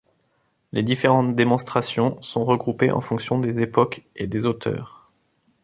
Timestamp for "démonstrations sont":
1.35-2.43